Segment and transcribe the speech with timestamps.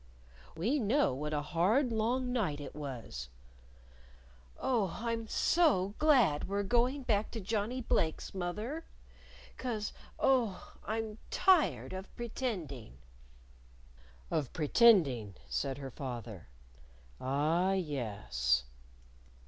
[0.57, 3.29] "We know what a hard long night it was."
[4.57, 8.83] "Oh, I'm so glad we're going back to Johnnie Blake's, moth er.
[9.57, 12.97] 'Cause, oh, I'm tired of pretending!"
[14.31, 16.47] "Of pretending," said her father.
[17.19, 18.63] "Ah, yes."